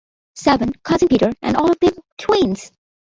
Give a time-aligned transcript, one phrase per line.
[0.33, 2.71] Seven, Cousin Peter, and all of them twins!